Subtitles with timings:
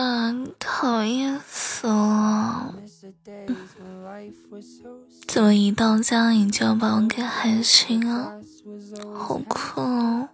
[0.00, 2.72] 嗯，讨厌死了！
[5.26, 8.32] 怎么一到家你就要把我给喊醒啊？
[9.12, 10.28] 好困哦！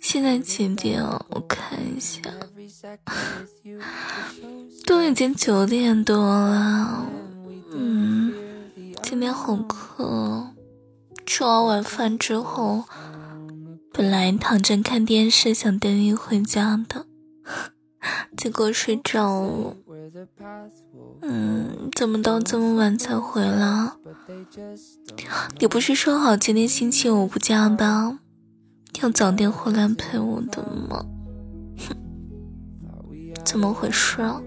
[0.00, 1.24] 现在几点了？
[1.30, 2.20] 我看一下，
[4.84, 7.06] 都已经九点多了。
[7.70, 8.34] 嗯，
[9.04, 10.52] 今天好困。
[11.24, 12.82] 吃完晚饭之后，
[14.04, 17.06] 本来躺着看电视，想等你回家的，
[18.36, 19.76] 结果睡着了。
[21.22, 23.92] 嗯，怎么到这么晚才回来？
[25.58, 28.18] 你不是说好今天星期五不加班，
[29.00, 31.06] 要早点回来陪我的吗？
[31.78, 31.96] 哼，
[33.42, 34.42] 怎么回事啊？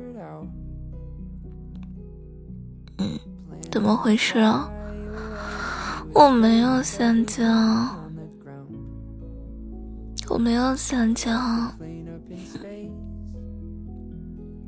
[2.99, 3.17] 嗯，
[3.71, 4.69] 怎么回事啊？
[6.13, 7.97] 我没有想家，
[10.37, 11.73] 我没有想家，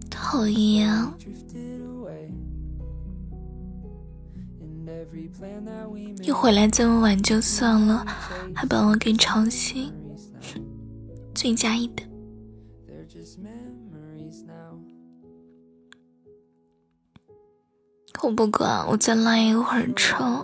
[0.09, 0.89] 讨厌。
[6.23, 8.03] 你回来这么晚就算了，
[8.55, 9.93] 还把我给吵醒，
[11.35, 12.03] 罪加一等。
[18.23, 20.43] 我不管，我再赖一会儿车。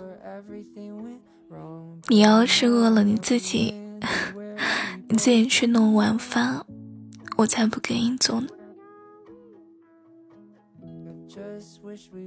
[2.08, 3.74] 你要是饿了，你自己
[5.08, 6.64] 你自己去弄晚饭，
[7.36, 8.48] 我才不给你做呢。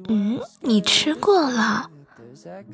[0.07, 1.89] 嗯，你吃过了。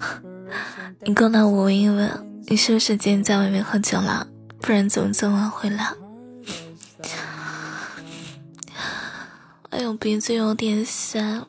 [1.01, 4.27] 你过来我闻一闻，你是不是今天在外面喝酒了？
[4.59, 5.91] 不然怎么这么晚回来？
[9.69, 11.45] 哎呦，鼻子有点酸，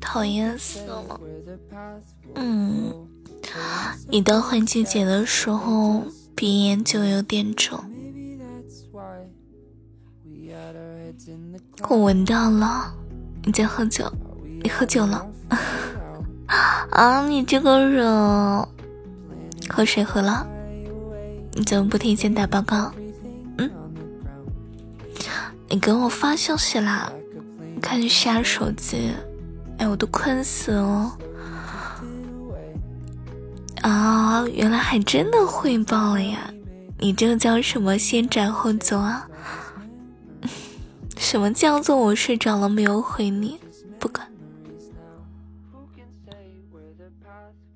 [0.00, 1.20] 讨厌死了。
[2.34, 2.92] 嗯，
[4.08, 7.82] 你到换季节的时候，鼻炎就有点肿。
[11.88, 12.92] 我闻到了，
[13.44, 14.10] 你在喝酒，
[14.62, 15.26] 你喝酒了。
[16.90, 17.26] 啊！
[17.26, 18.04] 你这个人，
[19.68, 20.46] 喝水喝了？
[21.52, 22.92] 你怎么不提前打报告？
[23.58, 23.70] 嗯？
[25.68, 27.12] 你给我发消息啦？
[27.80, 29.12] 看你下手机，
[29.78, 31.16] 哎，我都困死了。
[33.84, 34.46] 啊！
[34.48, 36.50] 原来还真的汇报了呀！
[36.98, 39.28] 你这个叫什么先斩后奏啊？
[41.18, 43.60] 什么叫做我睡着了没有回你？
[43.98, 44.26] 不管。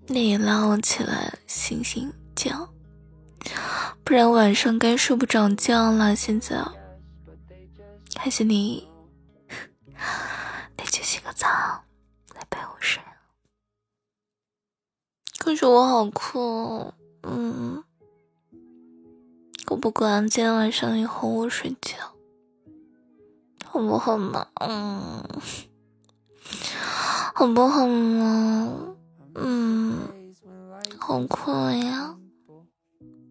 [0.07, 2.51] 你拉我起来醒醒觉，
[4.03, 6.17] 不然晚上该睡不着觉了。
[6.17, 6.57] 现在
[8.17, 8.89] 还是你，
[10.75, 11.47] 得去洗个澡
[12.35, 13.03] 来陪我睡。
[15.39, 17.83] 可是我好困，嗯，
[19.71, 21.97] 我不管，今天晚上你哄我睡觉，
[23.65, 24.49] 好不好嘛？
[24.61, 25.25] 嗯，
[27.35, 28.97] 好不好嘛？
[29.37, 30.35] 嗯，
[30.99, 32.17] 好困呀，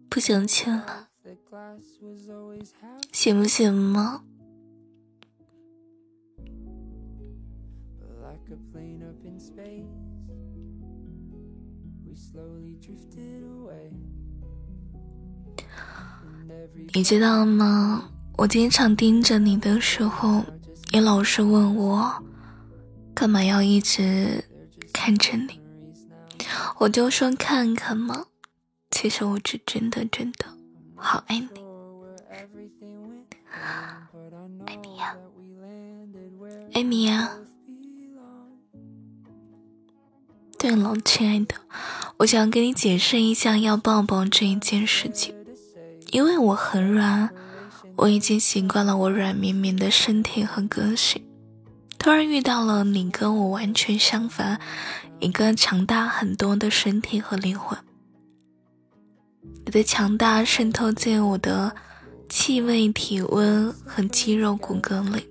[0.08, 1.08] 不想起了，
[3.12, 4.22] 行不行吗？
[16.94, 18.10] 你知道吗？
[18.36, 20.44] 我经常盯着你的时候，
[20.92, 22.22] 你老是问我，
[23.14, 24.44] 干嘛要一直
[24.92, 25.60] 看着你？
[26.78, 28.26] 我就说看看嘛，
[28.90, 30.46] 其实我是真的真的
[30.96, 31.48] 好爱你，
[34.66, 35.16] 爱你呀，
[36.72, 37.30] 爱你呀。
[40.58, 41.54] 对了，亲爱的，
[42.18, 45.32] 我想跟你解释一下要抱抱这一件事情，
[46.10, 47.30] 因为我很软，
[47.94, 51.22] 我已经习惯了我软绵绵的身体和个性，
[51.96, 54.60] 突然遇到了你，跟我完全相反。
[55.20, 57.78] 一个强大很多的身体和灵魂，
[59.64, 61.74] 你的强大渗透进我的
[62.28, 65.24] 气味、体温和肌肉骨骼里，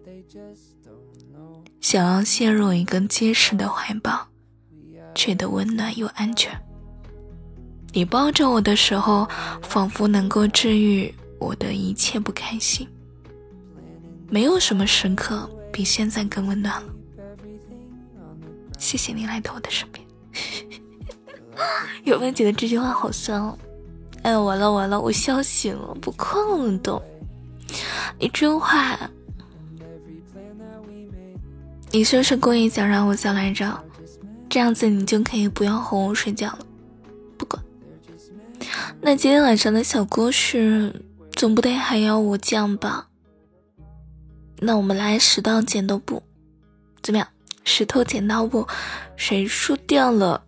[1.81, 4.27] 想要陷入一个结实的怀抱，
[5.13, 6.51] 觉得温暖又安全。
[7.97, 9.27] 你抱着我的时候，
[9.63, 12.87] 仿佛能够治愈我的一切不开心。
[14.29, 16.89] 没有什么时刻比现在更温暖了。
[18.77, 20.05] 谢谢你来到我的身边，
[22.03, 23.57] 有没有觉得这句话好酸哦？
[24.21, 27.01] 哎，完了完了，我笑醒了，不困了都。
[28.19, 29.09] 你真坏，
[31.89, 33.75] 你是不是故意想让我笑来着？
[34.47, 36.59] 这样子你就可以不要哄我睡觉了。
[39.07, 43.07] 那今天晚上的小故事总不得还要我讲吧？
[44.57, 46.21] 那我们来石头剪刀布，
[47.01, 47.25] 怎么样？
[47.63, 48.67] 石头剪刀布，
[49.15, 50.45] 谁输掉了，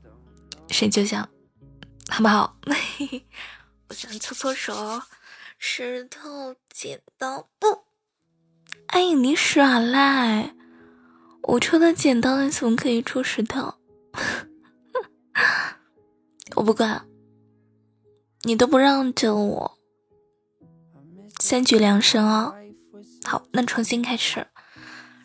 [0.68, 1.26] 谁就想，
[2.10, 2.58] 好不好？
[3.88, 5.04] 我想搓搓手。
[5.58, 7.86] 石头剪刀布，
[8.88, 10.54] 哎，你耍赖！
[11.44, 13.76] 我出的剪刀，你怎么可以出石头？
[16.58, 17.06] 我不管，
[18.44, 19.78] 你都不让着我，
[21.40, 22.56] 三局两胜哦。
[23.24, 24.48] 好，那重新开始。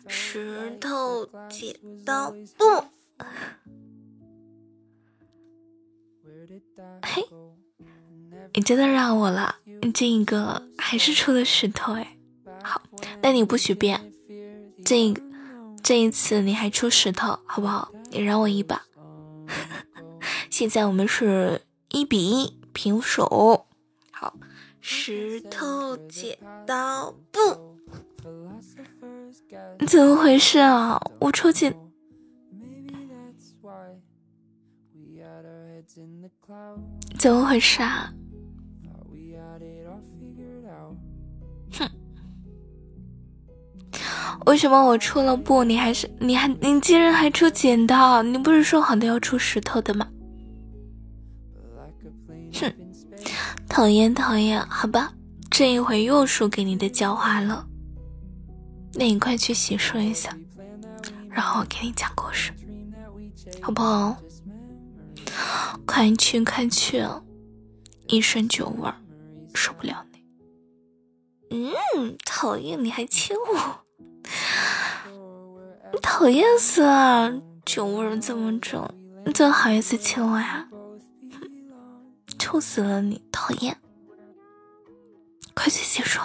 [0.07, 1.75] 石头剪
[2.05, 2.65] 刀布，
[7.01, 7.25] 嘿，
[8.53, 9.55] 你真的让我了。
[9.81, 12.17] 你这一个还是出的石头哎。
[12.61, 12.81] 好，
[13.23, 14.11] 那你不许变。
[14.83, 15.13] 这
[15.81, 17.91] 这一次你还出石头，好不好？
[18.11, 18.83] 你让我一把。
[20.51, 23.65] 现在我们是一比一平手。
[24.11, 24.35] 好，
[24.81, 26.37] 石头剪
[26.67, 27.39] 刀布。
[29.87, 31.01] 怎么回事啊？
[31.19, 31.73] 我出去。
[37.17, 38.13] 怎么回事啊？
[41.71, 41.89] 哼！
[44.45, 48.21] 为什么我出了布，你还是你还你竟然还出剪刀？
[48.21, 50.07] 你不是说好的要出石头的吗？
[52.59, 52.73] 哼！
[53.67, 55.11] 讨厌讨厌，好吧，
[55.49, 57.65] 这一回又输给你的狡猾了。
[58.93, 60.35] 那你快去洗漱一下，
[61.29, 62.51] 然后我给你讲故事，
[63.61, 64.15] 好不好？
[65.85, 67.03] 快去快去，
[68.07, 68.95] 一身酒味儿，
[69.53, 70.19] 受不了你。
[71.51, 73.85] 嗯，讨厌，你还亲我，
[75.91, 78.89] 你讨厌死了，酒味儿这么重，
[79.25, 80.67] 你怎么好意思亲我呀？
[82.55, 83.75] 臭死了你，讨厌！
[85.53, 86.21] 快去洗漱。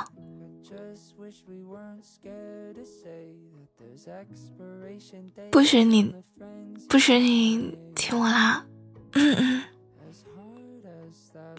[5.50, 6.14] 不许你，
[6.88, 8.64] 不许你亲我啦！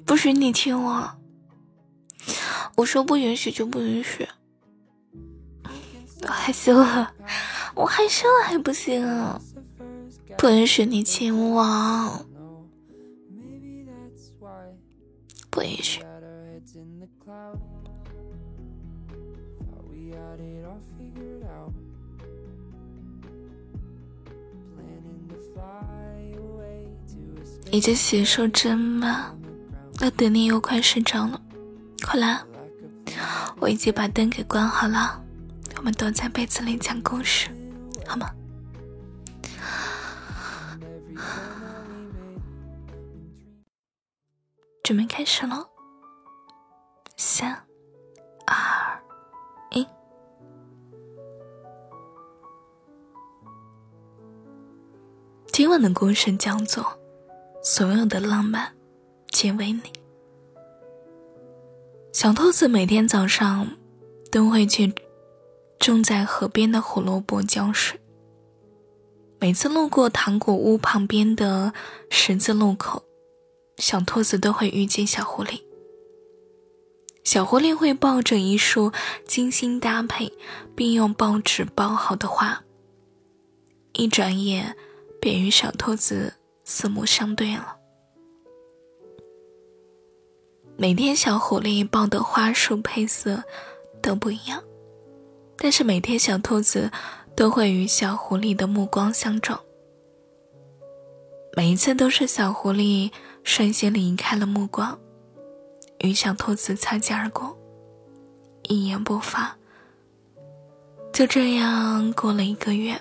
[0.06, 1.12] 不许你亲我！
[2.77, 4.25] 我说不允许就不允许。
[6.21, 7.13] 我害羞了，
[7.75, 9.06] 我害羞了还不行？
[10.38, 12.25] 不允许你亲我，
[15.51, 16.01] 不允许。
[27.69, 29.38] 你这洗漱真慢，
[30.00, 31.42] 那等你又快睡着了，
[32.06, 32.42] 快来！
[33.59, 35.24] 我已经把灯给关好了，
[35.77, 37.50] 我们躲在被子里讲故事，
[38.06, 38.30] 好吗？
[44.83, 45.68] 准备开始喽，
[47.16, 47.51] 三、
[48.48, 49.00] 二、
[49.69, 49.86] 一。
[55.54, 56.83] 今晚的故事叫做
[57.62, 58.74] 《所有的浪漫
[59.30, 59.81] 皆为你》。
[62.12, 63.78] 小兔子每天早上
[64.31, 64.94] 都会去
[65.80, 68.01] 种在河边的胡萝卜浇水。
[69.39, 71.72] 每次路过糖果屋旁边的
[72.10, 73.04] 十字路口，
[73.81, 75.61] 小兔子都会遇见小狐狸。
[77.26, 78.94] 小狐狸会抱着一束
[79.26, 80.31] 精心搭配
[80.73, 82.64] 并用报纸包好的花，
[83.92, 84.78] 一转眼。
[85.21, 86.33] 便与小兔子
[86.64, 87.78] 四目相对了。
[90.76, 93.44] 每天小狐狸抱的花束配色
[94.02, 94.64] 都不一样，
[95.57, 96.90] 但是每天小兔子
[97.35, 99.61] 都会与小狐狸的目光相撞。
[101.56, 103.11] 每一次都是小狐狸
[103.44, 104.98] 率先离开了目光，
[106.00, 107.57] 与小兔子擦肩而过，
[108.64, 109.56] 一言不发。
[111.14, 113.00] 就这样过了一个月。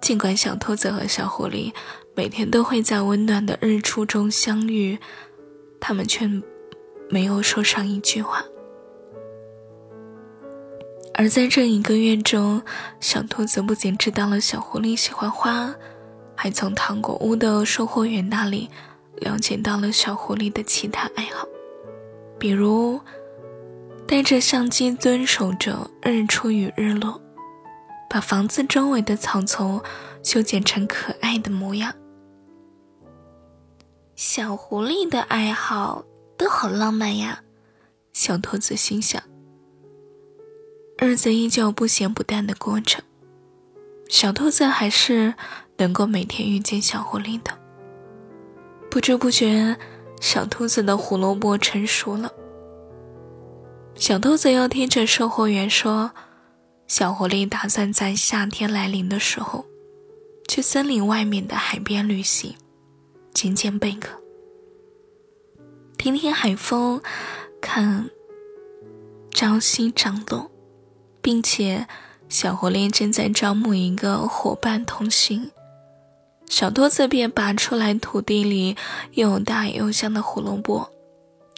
[0.00, 1.72] 尽管小兔子和小狐狸
[2.14, 4.98] 每天都会在温暖的日出中相遇，
[5.78, 6.28] 他们却
[7.10, 8.42] 没有说上一句话。
[11.14, 12.62] 而在这一个月中，
[12.98, 15.74] 小兔子不仅知道了小狐狸喜欢花，
[16.34, 18.70] 还从糖果屋的售货员那里
[19.20, 21.46] 了解到了小狐狸的其他爱好，
[22.38, 23.00] 比如
[24.06, 27.20] 带着相机遵守着日出与日落。
[28.12, 29.80] 把房子周围的草丛
[30.20, 31.94] 修剪成可爱的模样。
[34.16, 36.04] 小狐狸的爱好
[36.36, 37.44] 都好浪漫呀，
[38.12, 39.22] 小兔子心想。
[40.98, 42.98] 日子依旧不咸不淡的过着，
[44.08, 45.34] 小兔子还是
[45.76, 47.59] 能够每天遇见小狐狸的。
[48.90, 49.76] 不知不觉，
[50.20, 52.32] 小兔子的胡萝卜成熟了。
[53.94, 56.10] 小兔子又听着售货员说。
[56.88, 59.64] 小狐狸打算在夏天来临的时候，
[60.48, 62.56] 去森林外面的海边旅行，
[63.32, 64.20] 捡捡贝壳，
[65.96, 67.00] 听听海风，
[67.60, 68.10] 看
[69.30, 70.50] 朝夕涨落，
[71.22, 71.86] 并且
[72.28, 75.52] 小狐狸正在招募一个伙伴同行。
[76.50, 78.76] 小兔子便拔出来土地里
[79.12, 80.90] 又大又香的胡萝卜，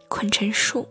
[0.06, 0.87] 捆成束。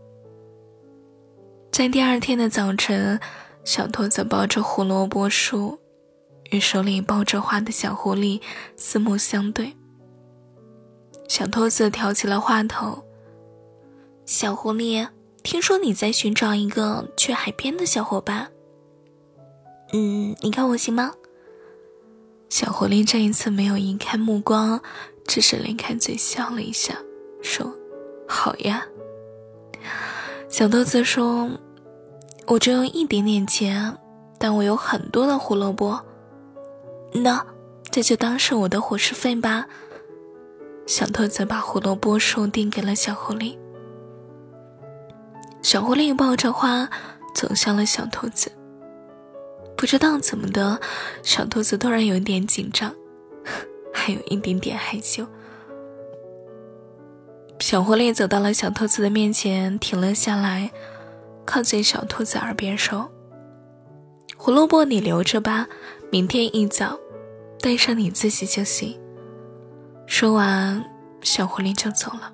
[1.72, 3.20] 在第二天的早晨，
[3.64, 5.78] 小兔子抱着胡萝卜树，
[6.50, 8.42] 与手里抱着花的小狐狸
[8.76, 9.72] 四目相对。
[11.30, 13.04] 小兔子挑起了话头
[14.26, 15.08] ：“小狐狸，
[15.44, 18.52] 听说你在寻找一个去海边的小伙伴。
[19.94, 21.14] 嗯，你看我行吗？”
[22.52, 24.82] 小狐狸这一次没有移开目光，
[25.26, 26.94] 只是咧开嘴笑了一下，
[27.42, 27.74] 说
[28.28, 28.86] ：“好呀。”
[30.50, 31.50] 小兔子说
[32.48, 33.98] ：“我只有一点点钱，
[34.38, 36.02] 但我有很多的胡萝卜。
[37.14, 37.46] 那
[37.90, 39.66] 这就当是我的伙食费吧。”
[40.86, 43.58] 小兔子把胡萝卜树递给了小狐狸。
[45.62, 46.90] 小狐狸抱着花
[47.34, 48.52] 走向了小兔子。
[49.76, 50.80] 不知道怎么的，
[51.24, 52.94] 小兔子突然有点紧张，
[53.92, 55.26] 还有一点点害羞。
[57.60, 60.72] 小狐狸走到了小兔子的面前，停了下来，
[61.46, 63.10] 靠近小兔子耳边说
[64.38, 65.68] ：“胡萝卜你留着吧，
[66.12, 67.00] 明天一早
[67.60, 69.00] 带上你自己就行。”
[70.06, 70.84] 说完，
[71.22, 72.32] 小狐狸就走了，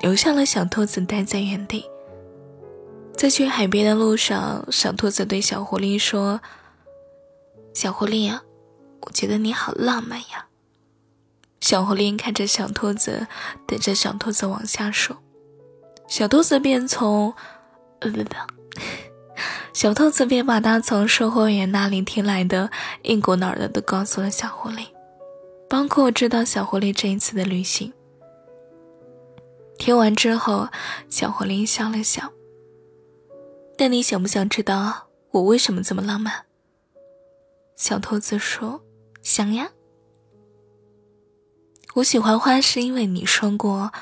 [0.00, 1.84] 留下了小兔子待在原地。
[3.14, 6.40] 在去海边的路上，小兔子对小狐狸说。
[7.78, 8.42] 小狐狸呀，
[9.02, 10.48] 我觉得你好浪漫呀。
[11.60, 13.28] 小狐狸看着小兔子，
[13.68, 15.16] 等着小兔子往下说。
[16.08, 17.32] 小兔子便从……
[18.00, 18.34] 呃不不，
[19.72, 22.68] 小兔子便把他从售货员那里听来的
[23.02, 24.88] 一股脑的都告诉了小狐狸，
[25.70, 27.92] 包括知道小狐狸这一次的旅行。
[29.78, 30.66] 听完之后，
[31.08, 32.32] 小狐狸笑了笑。
[33.78, 36.47] 那你想不想知道我为什么这么浪漫？
[37.78, 38.82] 小兔子说
[39.22, 39.70] ：“想呀。
[41.94, 43.92] 我喜欢花，是因为你说过，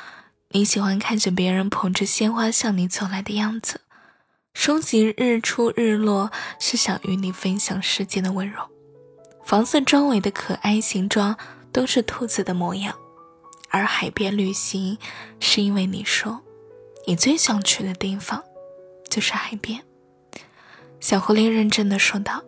[0.49, 3.83] 你喜欢看着别人捧着鲜花向你走来的样子。
[4.55, 8.63] 收集日出日落，是想与你分享世界的温柔。
[9.45, 11.37] 房子周围的可爱形状
[11.71, 12.97] 都是兔子的模样，
[13.69, 14.97] 而海边旅行，
[15.39, 16.41] 是因为你说，
[17.07, 18.43] 你最想去的地方，
[19.11, 19.85] 就是海边。”
[20.99, 22.43] 小狐狸认真的说道。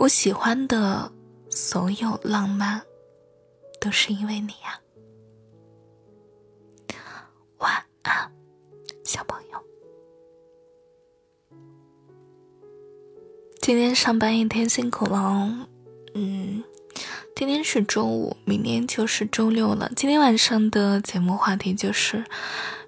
[0.00, 1.12] 我喜欢的
[1.50, 2.80] 所有浪漫，
[3.78, 4.80] 都是因为你呀。
[7.58, 8.32] 晚安，
[9.04, 9.62] 小朋友。
[13.60, 15.68] 今天上班一天辛苦了，
[16.14, 16.64] 嗯，
[17.36, 19.92] 今天是周五，明天就是周六了。
[19.94, 22.24] 今天晚上的节目话题就是：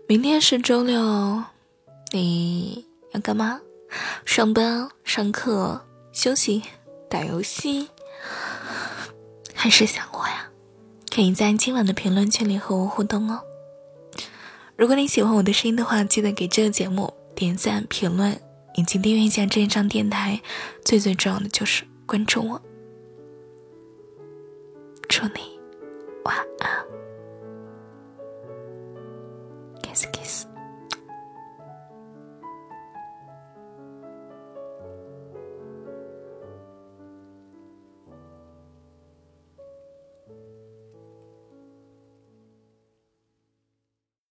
[0.09, 1.45] 明天是周六，
[2.13, 3.61] 你要干嘛？
[4.25, 6.63] 上班、上课、休息。
[7.13, 7.91] 打游戏
[9.53, 10.49] 还是想我呀？
[11.15, 13.43] 可以在今晚的评论区里和我互动哦。
[14.77, 18.41] 如果你喜欢我的声音的话，记得给这个节目点赞、评论
[18.77, 20.41] 以及订阅一下这一张电台。
[20.87, 22.63] 最最重要的就是关注我。
[25.07, 25.61] 祝你
[26.25, 27.02] 晚安。